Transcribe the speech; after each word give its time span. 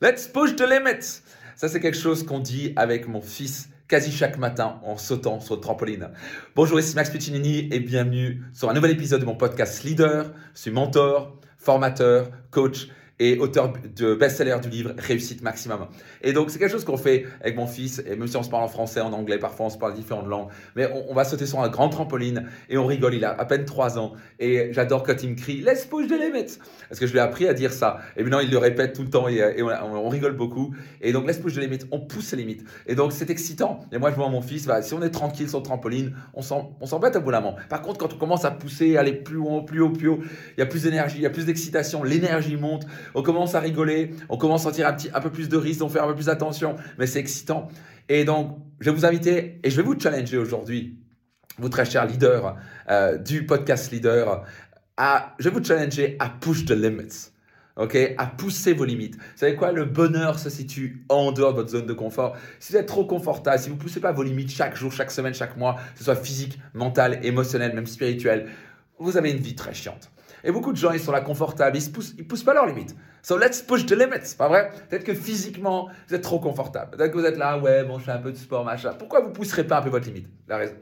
Let's 0.00 0.28
push 0.28 0.54
the 0.54 0.60
limits. 0.60 1.22
Ça, 1.56 1.66
c'est 1.66 1.80
quelque 1.80 1.96
chose 1.96 2.24
qu'on 2.24 2.38
dit 2.38 2.72
avec 2.76 3.08
mon 3.08 3.20
fils 3.20 3.68
quasi 3.88 4.12
chaque 4.12 4.38
matin 4.38 4.78
en 4.84 4.96
sautant 4.96 5.40
sur 5.40 5.56
le 5.56 5.60
trampoline. 5.60 6.10
Bonjour, 6.54 6.78
ici 6.78 6.94
Max 6.94 7.10
Piccinini 7.10 7.68
et 7.72 7.80
bienvenue 7.80 8.44
sur 8.54 8.70
un 8.70 8.74
nouvel 8.74 8.92
épisode 8.92 9.20
de 9.20 9.26
mon 9.26 9.34
podcast 9.34 9.82
Leader. 9.82 10.32
Je 10.54 10.60
suis 10.60 10.70
mentor, 10.70 11.36
formateur, 11.56 12.30
coach 12.52 12.86
et 13.20 13.38
auteur 13.38 13.72
de 13.96 14.14
best-seller 14.14 14.56
du 14.62 14.68
livre 14.68 14.92
Réussite 14.98 15.42
Maximum. 15.42 15.86
Et 16.22 16.32
donc, 16.32 16.50
c'est 16.50 16.58
quelque 16.58 16.70
chose 16.70 16.84
qu'on 16.84 16.96
fait 16.96 17.26
avec 17.40 17.56
mon 17.56 17.66
fils, 17.66 18.02
et 18.06 18.16
même 18.16 18.28
si 18.28 18.36
on 18.36 18.42
se 18.42 18.50
parle 18.50 18.64
en 18.64 18.68
français, 18.68 19.00
en 19.00 19.12
anglais, 19.12 19.38
parfois 19.38 19.66
on 19.66 19.70
se 19.70 19.78
parle 19.78 19.94
différentes 19.94 20.28
langues, 20.28 20.48
mais 20.76 20.88
on, 21.08 21.14
va 21.14 21.24
sauter 21.24 21.46
sur 21.46 21.60
un 21.60 21.68
grand 21.68 21.88
trampoline 21.88 22.48
et 22.68 22.78
on 22.78 22.86
rigole. 22.86 23.14
Il 23.14 23.24
a 23.24 23.30
à 23.30 23.44
peine 23.44 23.64
3 23.64 23.98
ans 23.98 24.12
et 24.38 24.68
j'adore 24.72 25.02
quand 25.02 25.22
il 25.22 25.30
me 25.30 25.34
crie 25.34 25.60
Let's 25.60 25.84
push 25.84 26.06
the 26.06 26.12
limits 26.12 26.58
Parce 26.88 27.00
que 27.00 27.06
je 27.06 27.12
lui 27.12 27.18
ai 27.18 27.22
appris 27.22 27.48
à 27.48 27.54
dire 27.54 27.72
ça. 27.72 27.98
Et 28.16 28.22
maintenant, 28.22 28.40
il 28.40 28.50
le 28.50 28.58
répète 28.58 28.94
tout 28.94 29.02
le 29.02 29.10
temps 29.10 29.26
et, 29.28 29.62
on, 29.62 30.08
rigole 30.08 30.36
beaucoup. 30.36 30.74
Et 31.00 31.12
donc, 31.12 31.26
Let's 31.26 31.38
push 31.38 31.54
the 31.54 31.58
limits, 31.58 31.80
on 31.90 32.00
pousse 32.00 32.32
les 32.32 32.38
limites. 32.38 32.64
Et 32.86 32.94
donc, 32.94 33.12
c'est 33.12 33.30
excitant. 33.30 33.80
Et 33.92 33.98
moi, 33.98 34.10
je 34.10 34.16
vois 34.16 34.28
mon 34.28 34.42
fils, 34.42 34.66
bah, 34.66 34.82
si 34.82 34.94
on 34.94 35.02
est 35.02 35.10
tranquille 35.10 35.48
sur 35.48 35.58
le 35.58 35.64
trampoline, 35.64 36.14
on 36.34 36.42
s'embête 36.42 37.16
abondamment. 37.16 37.56
Par 37.68 37.82
contre, 37.82 37.98
quand 37.98 38.12
on 38.14 38.18
commence 38.18 38.44
à 38.44 38.50
pousser, 38.50 38.96
aller 38.96 39.12
plus 39.12 39.38
haut, 39.38 39.62
plus 39.62 39.80
haut, 39.80 39.90
plus 39.90 40.08
haut, 40.08 40.20
il 40.56 40.60
y 40.60 40.62
a 40.62 40.66
plus 40.66 40.84
d'énergie, 40.84 41.16
il 41.16 41.22
y 41.22 41.26
a 41.26 41.30
plus 41.30 41.46
d'excitation, 41.46 42.02
l'énergie 42.02 42.56
monte 42.56 42.86
on 43.14 43.22
commence 43.22 43.54
à 43.54 43.60
rigoler, 43.60 44.10
on 44.28 44.36
commence 44.36 44.62
à 44.62 44.70
sentir 44.70 44.86
un, 44.86 44.92
petit, 44.92 45.10
un 45.12 45.20
peu 45.20 45.30
plus 45.30 45.48
de 45.48 45.56
risque, 45.56 45.82
on 45.82 45.88
fait 45.88 46.00
un 46.00 46.06
peu 46.06 46.14
plus 46.14 46.28
attention, 46.28 46.76
mais 46.98 47.06
c'est 47.06 47.18
excitant. 47.20 47.68
Et 48.08 48.24
donc, 48.24 48.58
je 48.80 48.90
vais 48.90 48.96
vous 48.96 49.04
inviter 49.04 49.60
et 49.62 49.70
je 49.70 49.76
vais 49.76 49.82
vous 49.82 49.98
challenger 49.98 50.38
aujourd'hui, 50.38 50.98
vous 51.58 51.68
très 51.68 51.84
chers 51.84 52.06
leaders 52.06 52.56
euh, 52.90 53.18
du 53.18 53.44
podcast 53.46 53.90
Leader, 53.90 54.44
à, 54.96 55.34
je 55.38 55.48
vais 55.48 55.54
vous 55.54 55.64
challenger 55.64 56.16
à 56.18 56.28
push 56.28 56.64
the 56.64 56.72
limits. 56.72 57.30
ok? 57.78 57.96
À 58.18 58.26
pousser 58.26 58.74
vos 58.74 58.84
limites. 58.84 59.16
Vous 59.16 59.36
savez 59.36 59.54
quoi? 59.54 59.72
Le 59.72 59.84
bonheur 59.84 60.38
se 60.38 60.50
situe 60.50 61.04
en 61.08 61.32
dehors 61.32 61.52
de 61.52 61.58
votre 61.58 61.70
zone 61.70 61.86
de 61.86 61.92
confort. 61.92 62.36
Si 62.58 62.72
vous 62.72 62.78
êtes 62.78 62.86
trop 62.86 63.04
confortable, 63.04 63.58
si 63.58 63.68
vous 63.68 63.76
ne 63.76 63.80
poussez 63.80 64.00
pas 64.00 64.12
vos 64.12 64.22
limites 64.22 64.50
chaque 64.50 64.76
jour, 64.76 64.92
chaque 64.92 65.10
semaine, 65.10 65.34
chaque 65.34 65.56
mois, 65.56 65.74
que 65.92 65.98
ce 65.98 66.04
soit 66.04 66.16
physique, 66.16 66.58
mental, 66.74 67.20
émotionnel, 67.22 67.74
même 67.74 67.86
spirituel, 67.86 68.48
vous 68.98 69.16
avez 69.16 69.30
une 69.30 69.38
vie 69.38 69.54
très 69.54 69.72
chiante. 69.72 70.10
Et 70.44 70.52
beaucoup 70.52 70.72
de 70.72 70.76
gens, 70.76 70.92
ils 70.92 71.00
sont 71.00 71.12
là 71.12 71.20
confortables, 71.20 71.76
ils 71.76 71.86
ne 71.86 71.92
poussent, 71.92 72.14
poussent 72.28 72.44
pas 72.44 72.54
leurs 72.54 72.66
limites. 72.66 72.94
So 73.22 73.36
let's 73.38 73.62
push 73.62 73.86
the 73.86 73.92
limits, 73.92 74.34
pas 74.36 74.48
vrai? 74.48 74.70
Peut-être 74.88 75.04
que 75.04 75.14
physiquement, 75.14 75.88
vous 76.08 76.14
êtes 76.14 76.22
trop 76.22 76.38
confortable. 76.38 76.96
Peut-être 76.96 77.12
que 77.12 77.18
vous 77.18 77.24
êtes 77.24 77.36
là, 77.36 77.58
ouais, 77.58 77.84
bon, 77.84 77.98
je 77.98 78.04
fais 78.04 78.12
un 78.12 78.18
peu 78.18 78.32
de 78.32 78.36
sport, 78.36 78.64
machin. 78.64 78.92
Pourquoi 78.98 79.20
vous 79.20 79.30
pousserez 79.30 79.64
pas 79.64 79.78
un 79.78 79.82
peu 79.82 79.90
votre 79.90 80.06
limite? 80.06 80.28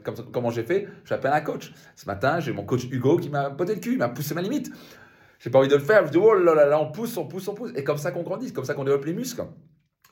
Comme, 0.03 0.15
Comment 0.31 0.51
j'ai 0.51 0.63
fait? 0.63 0.87
J'appelle 1.05 1.33
un 1.33 1.41
coach. 1.41 1.73
Ce 1.95 2.05
matin, 2.05 2.39
j'ai 2.39 2.53
mon 2.53 2.63
coach 2.63 2.85
Hugo 2.91 3.17
qui 3.17 3.29
m'a 3.29 3.49
poté 3.49 3.75
le 3.75 3.81
cul, 3.81 3.93
il 3.93 3.97
m'a 3.97 4.09
poussé 4.09 4.33
ma 4.33 4.41
limite. 4.41 4.71
J'ai 5.39 5.49
pas 5.49 5.59
envie 5.59 5.67
de 5.67 5.75
le 5.75 5.81
faire. 5.81 6.05
Je 6.05 6.11
dis, 6.11 6.17
oh 6.17 6.33
là 6.33 6.53
là 6.53 6.65
là, 6.65 6.79
on 6.79 6.91
pousse, 6.91 7.15
on 7.17 7.25
pousse, 7.25 7.47
on 7.47 7.53
pousse. 7.53 7.71
Et 7.75 7.83
comme 7.83 7.97
ça 7.97 8.11
qu'on 8.11 8.23
grandit, 8.23 8.53
comme 8.53 8.65
ça 8.65 8.73
qu'on 8.73 8.83
développe 8.83 9.05
les 9.05 9.13
muscles. 9.13 9.43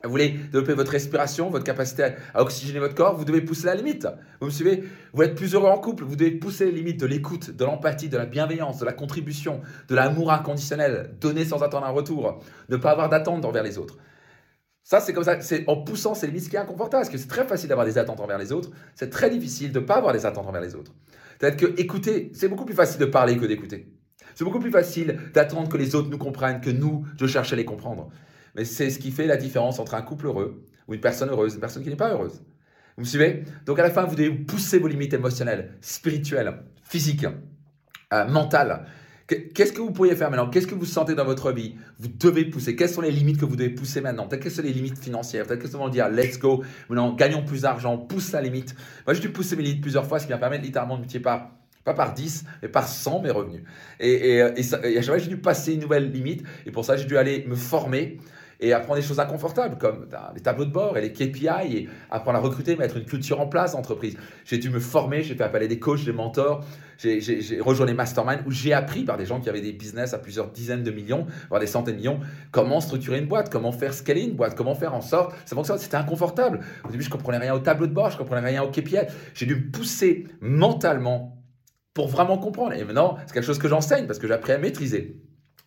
Vous 0.05 0.11
voulez 0.11 0.29
développer 0.29 0.73
votre 0.73 0.91
respiration, 0.91 1.49
votre 1.49 1.65
capacité 1.65 2.13
à 2.33 2.41
oxygéner 2.41 2.79
votre 2.79 2.95
corps, 2.95 3.15
vous 3.17 3.25
devez 3.25 3.41
pousser 3.41 3.65
la 3.65 3.75
limite. 3.75 4.07
Vous 4.39 4.47
me 4.47 4.51
suivez? 4.51 4.83
Vous 5.13 5.23
êtes 5.23 5.35
plus 5.35 5.53
heureux 5.55 5.69
en 5.69 5.77
couple, 5.77 6.03
vous 6.03 6.15
devez 6.15 6.31
pousser 6.31 6.65
les 6.65 6.71
limites 6.71 6.99
de 6.99 7.05
l'écoute, 7.05 7.51
de 7.51 7.65
l'empathie, 7.65 8.09
de 8.09 8.17
la 8.17 8.25
bienveillance, 8.25 8.79
de 8.79 8.85
la 8.85 8.93
contribution, 8.93 9.61
de 9.89 9.95
l'amour 9.95 10.31
inconditionnel, 10.31 11.15
donner 11.19 11.45
sans 11.45 11.63
attendre 11.63 11.85
un 11.85 11.91
retour, 11.91 12.43
ne 12.69 12.77
pas 12.77 12.91
avoir 12.91 13.09
d'attente 13.09 13.43
envers 13.45 13.63
les 13.63 13.77
autres. 13.77 13.97
Ça, 14.83 14.99
c'est 14.99 15.13
comme 15.13 15.23
ça, 15.23 15.41
c'est 15.41 15.63
en 15.67 15.77
poussant 15.77 16.13
ces 16.13 16.27
limites 16.27 16.47
qui 16.47 16.55
est 16.55 16.59
inconfortable, 16.59 17.01
parce 17.01 17.09
que 17.09 17.17
c'est 17.17 17.27
très 17.27 17.45
facile 17.45 17.69
d'avoir 17.69 17.87
des 17.87 17.97
attentes 17.97 18.19
envers 18.19 18.37
les 18.37 18.51
autres, 18.51 18.69
c'est 18.93 19.09
très 19.09 19.31
difficile 19.31 19.71
de 19.71 19.79
ne 19.79 19.85
pas 19.85 19.95
avoir 19.95 20.13
des 20.13 20.27
attentes 20.27 20.47
envers 20.47 20.61
les 20.61 20.75
autres. 20.75 20.91
C'est-à-dire 21.39 21.69
que 21.69 21.81
écouter, 21.81 22.31
c'est 22.35 22.47
beaucoup 22.47 22.65
plus 22.65 22.75
facile 22.75 22.99
de 22.99 23.05
parler 23.05 23.35
que 23.35 23.45
d'écouter. 23.45 23.91
C'est 24.35 24.43
beaucoup 24.43 24.59
plus 24.59 24.69
facile 24.69 25.17
d'attendre 25.33 25.69
que 25.69 25.77
les 25.77 25.95
autres 25.95 26.09
nous 26.09 26.17
comprennent 26.17 26.61
que 26.61 26.69
nous, 26.69 27.05
de 27.17 27.25
chercher 27.25 27.53
à 27.53 27.55
les 27.55 27.65
comprendre. 27.65 28.09
Mais 28.55 28.65
c'est 28.65 28.89
ce 28.89 28.99
qui 28.99 29.11
fait 29.11 29.27
la 29.27 29.37
différence 29.37 29.79
entre 29.79 29.95
un 29.95 30.01
couple 30.01 30.27
heureux 30.27 30.63
ou 30.87 30.93
une 30.93 31.01
personne 31.01 31.29
heureuse, 31.29 31.55
une 31.55 31.59
personne 31.59 31.83
qui 31.83 31.89
n'est 31.89 31.95
pas 31.95 32.11
heureuse. 32.11 32.41
Vous 32.97 33.03
me 33.03 33.07
suivez? 33.07 33.43
Donc 33.65 33.79
à 33.79 33.83
la 33.83 33.89
fin, 33.89 34.05
vous 34.05 34.15
devez 34.15 34.31
pousser 34.31 34.79
vos 34.79 34.87
limites 34.87 35.13
émotionnelles, 35.13 35.73
spirituelles, 35.81 36.63
physiques, 36.83 37.25
euh, 38.13 38.27
mentales. 38.27 38.85
Qu'est-ce 39.27 39.73
que 39.73 39.81
vous 39.81 39.91
pourriez 39.91 40.15
faire 40.15 40.29
maintenant? 40.29 40.51
Qu'est-ce 40.51 40.67
que 40.67 40.75
vous 40.75 40.85
sentez 40.85 41.15
dans 41.15 41.25
votre 41.25 41.51
vie? 41.51 41.75
Vous 41.97 42.07
devez 42.07 42.45
pousser. 42.45 42.75
Quelles 42.75 42.89
sont 42.89 43.01
les 43.01 43.09
limites 43.09 43.39
que 43.39 43.45
vous 43.45 43.55
devez 43.55 43.71
pousser 43.71 43.99
maintenant? 43.99 44.27
Peut-être 44.27 44.43
quelles 44.43 44.51
sont 44.51 44.61
les 44.61 44.71
limites 44.71 44.99
financières? 44.99 45.47
Peut-être 45.47 45.63
que 45.63 45.67
c'est 45.67 45.89
dire 45.89 46.09
let's 46.09 46.37
go, 46.37 46.63
maintenant 46.89 47.11
gagnons 47.13 47.43
plus 47.43 47.63
d'argent, 47.63 47.97
pousse 47.97 48.31
la 48.33 48.41
limite. 48.41 48.75
Moi, 49.07 49.15
j'ai 49.15 49.21
dû 49.21 49.31
pousser 49.31 49.55
mes 49.55 49.63
limites 49.63 49.81
plusieurs 49.81 50.05
fois, 50.05 50.19
ce 50.19 50.27
qui 50.27 50.31
m'a 50.31 50.37
permis 50.37 50.59
littéralement 50.59 50.95
de 50.95 51.01
multiplier 51.01 51.23
par 51.23 51.49
pas 51.83 51.93
par 51.93 52.13
10, 52.13 52.45
mais 52.61 52.67
par 52.67 52.87
100 52.87 53.21
mes 53.21 53.29
revenus. 53.29 53.61
Et, 53.99 54.37
et 54.37 54.41
à 54.41 54.55
chaque 54.55 55.05
fois, 55.05 55.17
j'ai 55.17 55.29
dû 55.29 55.37
passer 55.37 55.73
une 55.73 55.81
nouvelle 55.81 56.11
limite. 56.11 56.43
Et 56.65 56.71
pour 56.71 56.83
ça, 56.83 56.95
j'ai 56.95 57.05
dû 57.05 57.17
aller 57.17 57.45
me 57.47 57.55
former 57.55 58.17
et 58.65 58.73
apprendre 58.73 58.99
des 58.99 59.05
choses 59.05 59.19
inconfortables 59.19 59.77
comme 59.77 60.07
les 60.33 60.41
tableaux 60.41 60.65
de 60.65 60.71
bord 60.71 60.97
et 60.97 61.01
les 61.01 61.13
KPI 61.13 61.77
et 61.77 61.89
apprendre 62.09 62.39
à 62.39 62.41
recruter, 62.41 62.75
mettre 62.75 62.97
une 62.97 63.05
culture 63.05 63.39
en 63.39 63.47
place 63.47 63.73
d'entreprise. 63.73 64.17
J'ai 64.43 64.57
dû 64.57 64.69
me 64.69 64.79
former, 64.79 65.21
j'ai 65.21 65.35
fait 65.35 65.43
appeler 65.43 65.67
des 65.67 65.77
coachs, 65.77 66.03
des 66.03 66.11
mentors, 66.11 66.65
j'ai 66.97 67.59
rejoint 67.61 67.85
les 67.85 67.93
masterminds 67.93 68.41
où 68.47 68.51
j'ai 68.51 68.73
appris 68.73 69.03
par 69.03 69.17
des 69.17 69.25
gens 69.25 69.39
qui 69.39 69.49
avaient 69.49 69.61
des 69.61 69.73
business 69.73 70.13
à 70.13 70.17
plusieurs 70.17 70.49
dizaines 70.49 70.81
de 70.81 70.91
millions, 70.91 71.27
voire 71.49 71.61
des 71.61 71.67
centaines 71.67 71.95
de 71.95 71.99
millions, 71.99 72.19
comment 72.51 72.81
structurer 72.81 73.19
une 73.19 73.27
boîte, 73.27 73.51
comment 73.51 73.71
faire 73.71 73.93
scaler 73.93 74.23
une 74.23 74.35
boîte, 74.35 74.55
comment 74.55 74.73
faire 74.73 74.95
en 74.95 75.01
sorte, 75.01 75.35
ça 75.45 75.55
fonctionne, 75.55 75.77
c'était 75.77 75.97
inconfortable. 75.97 76.61
Au 76.83 76.89
début, 76.89 77.03
je 77.03 77.09
comprenais 77.09 77.37
rien 77.37 77.53
au 77.53 77.59
tableau 77.59 77.85
de 77.85 77.93
bord, 77.93 78.09
je 78.09 78.17
comprenais 78.17 78.47
rien 78.47 78.63
au 78.63 78.71
KPI. 78.71 78.97
J'ai 79.35 79.45
dû 79.45 79.55
me 79.55 79.71
pousser 79.71 80.25
mentalement 80.41 81.43
pour 81.93 82.07
vraiment 82.07 82.37
comprendre. 82.37 82.73
Et 82.73 82.83
maintenant, 82.83 83.17
c'est 83.27 83.33
quelque 83.33 83.45
chose 83.45 83.59
que 83.59 83.67
j'enseigne 83.67 84.07
parce 84.07 84.17
que 84.17 84.27
j'ai 84.27 84.33
appris 84.33 84.53
à 84.53 84.57
maîtriser. 84.57 85.21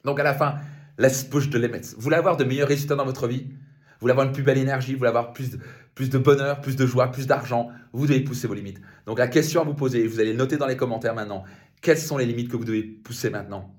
Donc 0.04 0.19
à 0.20 0.22
la 0.22 0.34
fin, 0.34 0.56
Let's 0.98 1.22
push 1.22 1.48
the 1.48 1.54
limits. 1.54 1.94
Vous 1.97 2.03
voulez 2.03 2.16
avoir 2.16 2.36
de 2.36 2.44
meilleurs 2.44 2.69
résultats 2.69 2.97
dans 2.97 3.04
votre 3.04 3.28
vie? 3.28 3.47
Vous 3.48 4.03
voulez 4.03 4.12
avoir 4.12 4.26
une 4.26 4.32
plus 4.32 4.42
belle 4.42 4.59
énergie? 4.59 4.92
Vous 4.92 4.98
voulez 4.98 5.09
avoir 5.09 5.32
plus 5.32 5.50
de, 5.50 5.59
plus 5.94 6.10
de 6.10 6.19
bonheur, 6.19 6.60
plus 6.60 6.76
de 6.76 6.86
joie, 6.86 7.10
plus 7.10 7.26
d'argent? 7.26 7.69
Vous 7.92 8.06
devez 8.06 8.20
pousser 8.20 8.48
vos 8.48 8.54
limites. 8.54 8.81
Donc 9.06 9.19
la 9.19 9.28
question 9.28 9.60
à 9.60 9.64
vous 9.64 9.75
poser, 9.75 10.06
vous 10.06 10.19
allez 10.19 10.34
noter 10.34 10.56
dans 10.56 10.66
les 10.66 10.76
commentaires 10.76 11.14
maintenant, 11.14 11.44
quelles 11.81 11.98
sont 11.98 12.19
les 12.19 12.26
limites 12.26 12.50
que 12.50 12.56
vous 12.56 12.64
devez 12.64 12.82
pousser 12.82 13.31
maintenant? 13.31 13.75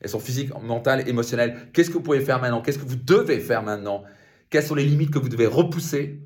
Elles 0.00 0.10
sont 0.10 0.20
physiques, 0.20 0.50
mentales, 0.62 1.08
émotionnelles. 1.08 1.70
Qu'est-ce 1.72 1.88
que 1.88 1.94
vous 1.94 2.02
pouvez 2.02 2.20
faire 2.20 2.40
maintenant? 2.40 2.60
Qu'est-ce 2.60 2.78
que 2.78 2.84
vous 2.84 2.96
devez 2.96 3.38
faire 3.38 3.62
maintenant? 3.62 4.02
Quelles 4.50 4.64
sont 4.64 4.74
les 4.74 4.84
limites 4.84 5.10
que 5.10 5.18
vous 5.18 5.28
devez 5.28 5.46
repousser 5.46 6.22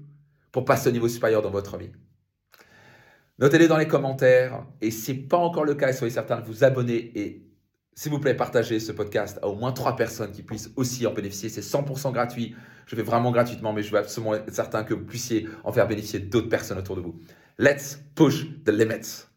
pour 0.51 0.65
passer 0.65 0.89
au 0.89 0.93
niveau 0.93 1.09
supérieur 1.09 1.43
dans 1.43 1.51
votre 1.51 1.77
vie? 1.77 1.93
Notez-les 3.39 3.69
dans 3.69 3.77
les 3.77 3.87
commentaires. 3.87 4.67
Et 4.81 4.91
si 4.91 5.01
ce 5.01 5.13
n'est 5.13 5.19
pas 5.19 5.37
encore 5.37 5.65
le 5.65 5.75
cas, 5.75 5.93
soyez 5.93 6.13
certain 6.13 6.41
de 6.41 6.47
vous 6.47 6.65
abonner 6.65 7.19
et 7.19 7.48
s'il 7.99 8.13
vous 8.13 8.21
plaît, 8.21 8.35
partagez 8.35 8.79
ce 8.79 8.93
podcast 8.93 9.41
à 9.43 9.49
au 9.49 9.57
moins 9.57 9.73
trois 9.73 9.97
personnes 9.97 10.31
qui 10.31 10.45
puissent 10.45 10.71
aussi 10.77 11.05
en 11.05 11.13
bénéficier. 11.13 11.49
C'est 11.49 11.63
100% 11.63 12.13
gratuit. 12.13 12.55
Je 12.87 12.95
fais 12.95 13.03
vraiment 13.03 13.33
gratuitement, 13.33 13.73
mais 13.73 13.83
je 13.83 13.91
veux 13.91 13.99
absolument 13.99 14.35
être 14.35 14.55
certain 14.55 14.85
que 14.85 14.95
vous 14.95 15.05
puissiez 15.05 15.49
en 15.65 15.73
faire 15.73 15.89
bénéficier 15.89 16.21
d'autres 16.21 16.49
personnes 16.49 16.79
autour 16.79 16.95
de 16.95 17.01
vous. 17.01 17.19
Let's 17.59 18.01
push 18.15 18.47
the 18.65 18.71
limits. 18.71 19.28